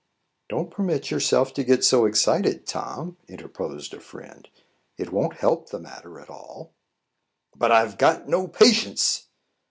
"Don't 0.49 0.71
permit 0.71 1.11
yourself 1.11 1.53
to 1.53 1.63
get 1.63 1.83
so 1.83 2.07
excited, 2.07 2.65
Tom," 2.65 3.17
interposed 3.27 3.93
a 3.93 3.99
friend. 3.99 4.49
"It 4.97 5.11
won't 5.11 5.35
help 5.35 5.69
the 5.69 5.77
matter 5.77 6.19
at 6.19 6.27
all." 6.27 6.73
"But 7.55 7.71
I've 7.71 7.99
got 7.99 8.27
no 8.27 8.47
patience." 8.47 9.27